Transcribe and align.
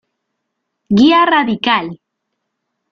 Guía 0.97 1.21
radical. 1.33 1.85